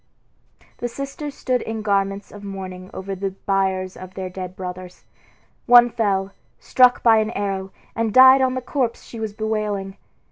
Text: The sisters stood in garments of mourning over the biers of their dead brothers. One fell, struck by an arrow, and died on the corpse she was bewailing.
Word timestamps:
The 0.79 0.87
sisters 0.87 1.35
stood 1.35 1.61
in 1.61 1.83
garments 1.83 2.31
of 2.31 2.43
mourning 2.43 2.89
over 2.91 3.13
the 3.13 3.35
biers 3.47 3.95
of 3.95 4.15
their 4.15 4.31
dead 4.31 4.55
brothers. 4.55 5.03
One 5.67 5.91
fell, 5.91 6.31
struck 6.59 7.03
by 7.03 7.17
an 7.17 7.29
arrow, 7.29 7.69
and 7.95 8.11
died 8.11 8.41
on 8.41 8.55
the 8.55 8.61
corpse 8.61 9.03
she 9.03 9.19
was 9.19 9.33
bewailing. 9.33 9.97